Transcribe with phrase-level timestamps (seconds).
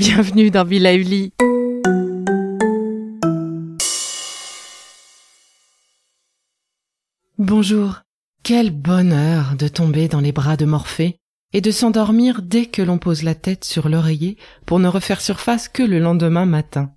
[0.00, 1.34] Bienvenue dans Villa Uli.
[7.36, 8.00] Bonjour.
[8.42, 11.16] Quel bonheur de tomber dans les bras de Morphée
[11.52, 15.68] et de s'endormir dès que l'on pose la tête sur l'oreiller pour ne refaire surface
[15.68, 16.94] que le lendemain matin.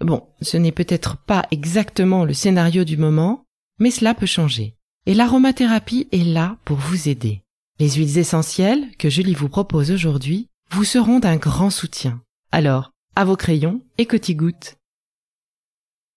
[0.00, 3.44] Bon, ce n'est peut-être pas exactement le scénario du moment,
[3.78, 4.76] mais cela peut changer.
[5.04, 7.42] Et l'aromathérapie est là pour vous aider.
[7.80, 12.22] Les huiles essentielles que Julie vous propose aujourd'hui vous seront d'un grand soutien.
[12.56, 14.76] Alors, à vos crayons et gouttes.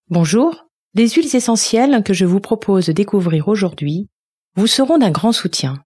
[0.08, 0.68] Bonjour.
[0.94, 4.08] Les huiles essentielles que je vous propose de découvrir aujourd'hui
[4.56, 5.84] vous seront d'un grand soutien.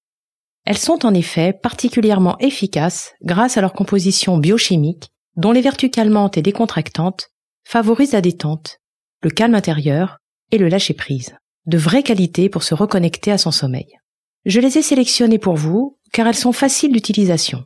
[0.65, 6.39] Elles sont en effet particulièrement efficaces grâce à leur composition biochimique dont les vertus calmantes
[6.39, 7.31] et décontractantes
[7.65, 8.79] favorisent la détente,
[9.23, 10.19] le calme intérieur
[10.53, 11.35] et le lâcher-prise.
[11.67, 13.99] De vraie qualité pour se reconnecter à son sommeil.
[14.45, 17.65] Je les ai sélectionnées pour vous car elles sont faciles d'utilisation.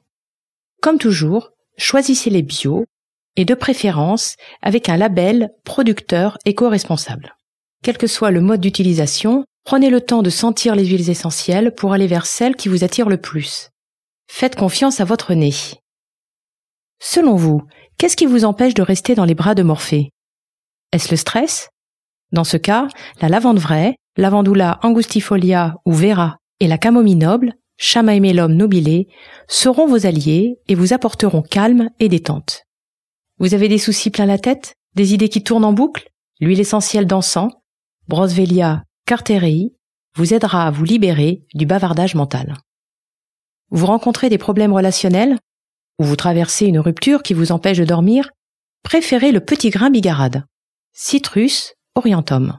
[0.81, 2.84] Comme toujours, choisissez les bio
[3.37, 7.34] et de préférence avec un label producteur éco-responsable.
[7.83, 11.93] Quel que soit le mode d'utilisation, prenez le temps de sentir les huiles essentielles pour
[11.93, 13.71] aller vers celles qui vous attirent le plus.
[14.28, 15.55] Faites confiance à votre nez.
[17.00, 17.62] Selon vous,
[17.97, 20.10] qu'est-ce qui vous empêche de rester dans les bras de Morphée?
[20.93, 21.69] Est-ce le stress?
[22.33, 22.89] Dans ce cas,
[23.21, 29.06] la lavande vraie, lavandula angustifolia ou vera et la camomille noble Chamaemelum nobile,
[29.47, 32.65] seront vos alliés et vous apporteront calme et détente.
[33.39, 37.06] Vous avez des soucis plein la tête Des idées qui tournent en boucle L'huile essentielle
[37.06, 37.53] d'encens,
[38.09, 39.72] Brosvelia carterei,
[40.16, 42.55] vous aidera à vous libérer du bavardage mental.
[43.71, 45.39] Vous rencontrez des problèmes relationnels
[46.00, 48.31] Ou vous traversez une rupture qui vous empêche de dormir
[48.83, 50.45] Préférez le petit grain bigarade.
[50.93, 52.59] Citrus orientum.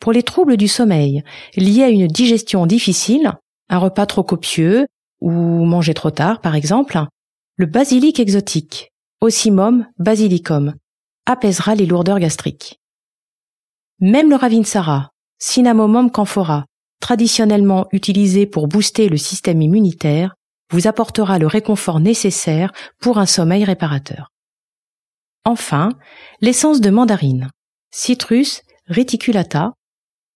[0.00, 1.22] Pour les troubles du sommeil
[1.56, 3.34] liés à une digestion difficile,
[3.68, 4.86] un repas trop copieux
[5.20, 6.98] ou manger trop tard par exemple,
[7.56, 10.74] le basilic exotique, Ocimum basilicum,
[11.26, 12.78] apaisera les lourdeurs gastriques.
[14.00, 16.66] Même le ravinsara, Cinnamomum camphora,
[17.00, 20.34] traditionnellement utilisé pour booster le système immunitaire,
[20.70, 24.30] vous apportera le réconfort nécessaire pour un sommeil réparateur.
[25.44, 25.90] Enfin,
[26.40, 27.50] l'essence de mandarine,
[27.90, 29.72] Citrus reticulata,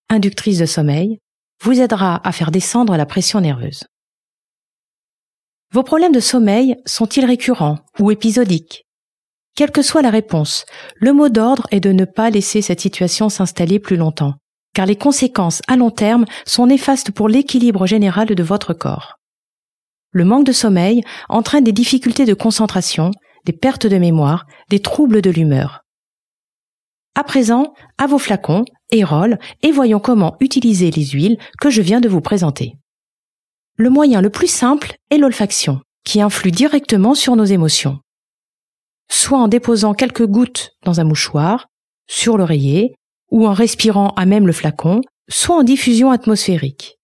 [0.08, 1.18] inductrice de sommeil,
[1.62, 3.84] vous aidera à faire descendre la pression nerveuse.
[5.72, 8.84] Vos problèmes de sommeil sont-ils récurrents ou épisodiques?
[9.54, 10.64] Quelle que soit la réponse,
[10.96, 14.34] le mot d'ordre est de ne pas laisser cette situation s'installer plus longtemps,
[14.72, 19.16] car les conséquences à long terme sont néfastes pour l'équilibre général de votre corps.
[20.12, 23.10] Le manque de sommeil entraîne des difficultés de concentration,
[23.44, 25.82] des pertes de mémoire, des troubles de l'humeur.
[27.18, 31.82] À présent, à vos flacons et rôles et voyons comment utiliser les huiles que je
[31.82, 32.76] viens de vous présenter.
[33.74, 37.98] Le moyen le plus simple est l'olfaction, qui influe directement sur nos émotions.
[39.10, 41.66] Soit en déposant quelques gouttes dans un mouchoir,
[42.06, 42.94] sur l'oreiller,
[43.32, 47.00] ou en respirant à même le flacon, soit en diffusion atmosphérique.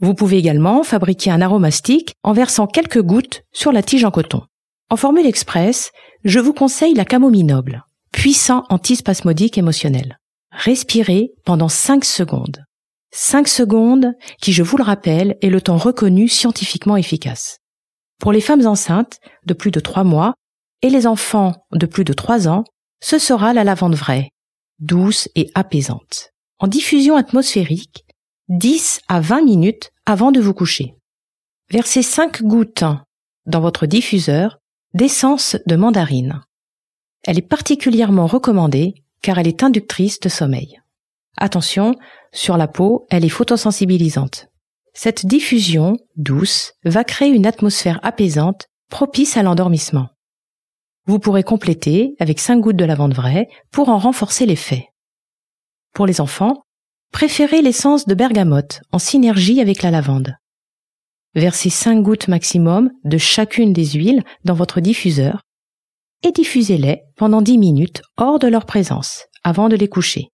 [0.00, 4.42] Vous pouvez également fabriquer un aromastique en versant quelques gouttes sur la tige en coton.
[4.90, 5.92] En formule express,
[6.24, 10.18] je vous conseille la camomille noble puissant antispasmodique émotionnel.
[10.52, 12.64] Respirez pendant 5 secondes.
[13.12, 17.58] 5 secondes qui, je vous le rappelle, est le temps reconnu scientifiquement efficace.
[18.20, 20.34] Pour les femmes enceintes de plus de 3 mois
[20.82, 22.64] et les enfants de plus de 3 ans,
[23.02, 24.28] ce sera la lavande vraie,
[24.78, 26.30] douce et apaisante.
[26.58, 28.04] En diffusion atmosphérique,
[28.48, 30.94] 10 à 20 minutes avant de vous coucher.
[31.70, 32.84] Versez 5 gouttes
[33.46, 34.58] dans votre diffuseur
[34.94, 36.42] d'essence de mandarine.
[37.24, 40.80] Elle est particulièrement recommandée car elle est inductrice de sommeil.
[41.36, 41.94] Attention,
[42.32, 44.48] sur la peau, elle est photosensibilisante.
[44.94, 50.08] Cette diffusion douce va créer une atmosphère apaisante propice à l'endormissement.
[51.06, 54.88] Vous pourrez compléter avec 5 gouttes de lavande vraie pour en renforcer l'effet.
[55.94, 56.62] Pour les enfants,
[57.10, 60.36] préférez l'essence de bergamote en synergie avec la lavande.
[61.34, 65.42] Versez 5 gouttes maximum de chacune des huiles dans votre diffuseur
[66.22, 70.28] et diffusez-les pendant 10 minutes hors de leur présence avant de les coucher.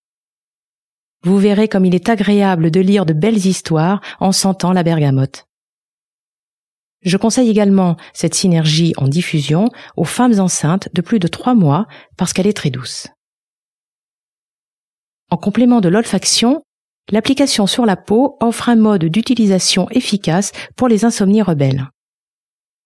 [1.22, 5.46] Vous verrez comme il est agréable de lire de belles histoires en sentant la bergamote.
[7.02, 11.86] Je conseille également cette synergie en diffusion aux femmes enceintes de plus de 3 mois
[12.16, 13.08] parce qu'elle est très douce.
[15.30, 16.62] En complément de l'olfaction,
[17.10, 21.88] l'application sur la peau offre un mode d'utilisation efficace pour les insomnies rebelles.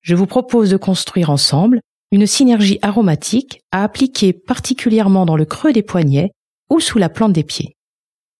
[0.01, 1.81] Je vous propose de construire ensemble
[2.13, 6.31] une synergie aromatique à appliquer particulièrement dans le creux des poignets
[6.71, 7.75] ou sous la plante des pieds.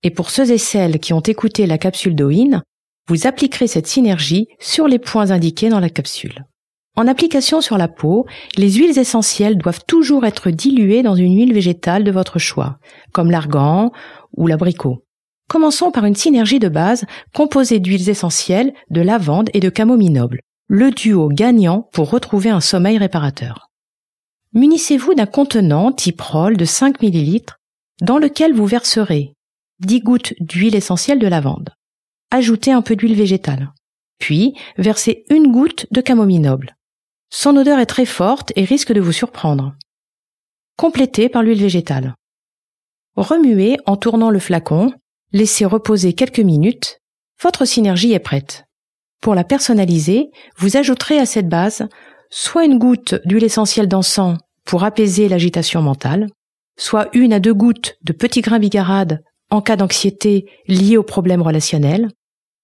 [0.03, 2.63] Et pour ceux et celles qui ont écouté la capsule d'Oin,
[3.09, 6.45] vous appliquerez cette synergie sur les points indiqués dans la capsule.
[6.97, 8.27] En application sur la peau,
[8.59, 12.79] les huiles essentielles doivent toujours être diluées dans une huile végétale de votre choix,
[13.13, 13.91] comme l'argan
[14.37, 15.03] ou l'abricot.
[15.49, 20.41] Commençons par une synergie de base composée d'huiles essentielles, de lavande et de camomille noble,
[20.75, 23.71] le duo gagnant pour retrouver un sommeil réparateur.
[24.55, 27.43] Munissez-vous d'un contenant type roll de 5 ml
[28.01, 29.35] dans lequel vous verserez
[29.81, 31.75] 10 gouttes d'huile essentielle de lavande.
[32.31, 33.71] Ajoutez un peu d'huile végétale.
[34.19, 36.75] Puis, versez une goutte de camomille noble.
[37.29, 39.75] Son odeur est très forte et risque de vous surprendre.
[40.79, 42.15] Complétez par l'huile végétale.
[43.15, 44.95] Remuez en tournant le flacon,
[45.33, 46.99] laissez reposer quelques minutes.
[47.43, 48.65] Votre synergie est prête.
[49.23, 51.89] Pour la personnaliser, vous ajouterez à cette base
[52.29, 56.27] soit une goutte d'huile essentielle d'encens pour apaiser l'agitation mentale,
[56.77, 61.41] soit une à deux gouttes de petits grains bigarades en cas d'anxiété liée aux problèmes
[61.41, 62.09] relationnels,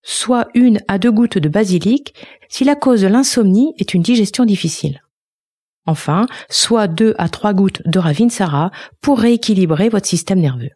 [0.03, 2.15] soit une à deux gouttes de basilic
[2.49, 5.01] si la cause de l'insomnie est une digestion difficile.
[5.87, 10.71] Enfin, soit deux à trois gouttes de ravinsara pour rééquilibrer votre système nerveux.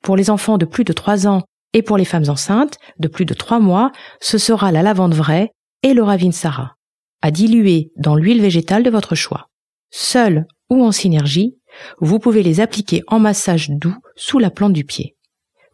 [0.00, 3.24] Pour les enfants de plus de trois ans et pour les femmes enceintes de plus
[3.24, 5.52] de trois mois, ce sera la lavande vraie
[5.82, 6.76] et le ravinsara,
[7.22, 9.48] à diluer dans l'huile végétale de votre choix.
[9.90, 11.56] Seul ou en synergie,
[12.00, 15.16] vous pouvez les appliquer en massage doux sous la plante du pied.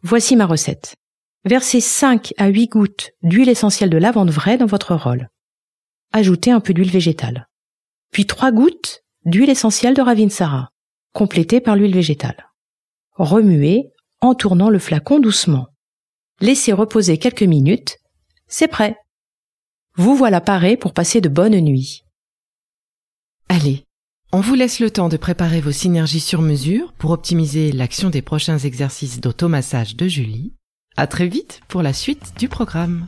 [0.01, 0.95] Voici ma recette.
[1.45, 5.29] Versez 5 à 8 gouttes d'huile essentielle de lavande vraie dans votre rôle.
[6.11, 7.47] Ajoutez un peu d'huile végétale.
[8.11, 10.69] Puis 3 gouttes d'huile essentielle de ravinsara,
[11.13, 12.49] complétée par l'huile végétale.
[13.13, 13.89] Remuez
[14.21, 15.67] en tournant le flacon doucement.
[16.41, 17.97] Laissez reposer quelques minutes.
[18.47, 18.97] C'est prêt.
[19.95, 22.03] Vous voilà paré pour passer de bonnes nuits.
[23.49, 23.83] Allez,
[24.31, 28.21] on vous laisse le temps de préparer vos synergies sur mesure pour optimiser l'action des
[28.21, 30.53] prochains exercices d'automassage de Julie.
[30.95, 33.07] À très vite pour la suite du programme.